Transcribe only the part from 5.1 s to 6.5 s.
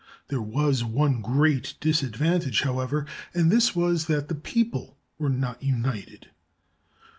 were not united.